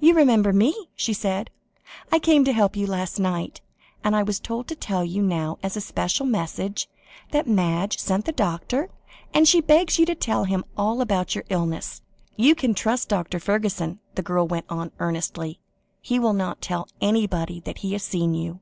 "You 0.00 0.14
remember 0.14 0.50
me?" 0.54 0.88
she 0.94 1.12
said. 1.12 1.50
"I 2.10 2.18
came 2.18 2.42
to 2.46 2.54
help 2.54 2.74
you 2.74 2.86
last 2.86 3.20
night; 3.20 3.60
and 4.02 4.16
I 4.16 4.22
was 4.22 4.40
told 4.40 4.66
to 4.68 4.74
tell 4.74 5.04
you 5.04 5.20
now 5.20 5.58
as 5.62 5.76
a 5.76 5.80
special 5.82 6.24
message, 6.24 6.88
that 7.32 7.46
Madge 7.46 7.98
sent 7.98 8.24
the 8.24 8.32
doctor, 8.32 8.88
that 9.34 9.46
she 9.46 9.60
begs 9.60 9.98
you 9.98 10.06
to 10.06 10.14
tell 10.14 10.44
him 10.44 10.64
all 10.74 11.02
about 11.02 11.34
your 11.34 11.44
illness. 11.50 12.00
You 12.34 12.54
can 12.54 12.72
trust 12.72 13.10
Dr. 13.10 13.38
Fergusson," 13.38 13.98
the 14.14 14.22
girl 14.22 14.46
went 14.46 14.64
on 14.70 14.90
earnestly. 14.98 15.60
"He 16.00 16.18
will 16.18 16.32
not 16.32 16.62
tell 16.62 16.88
anybody 17.02 17.60
that 17.60 17.80
he 17.84 17.92
has 17.92 18.02
seen 18.02 18.32
you. 18.32 18.60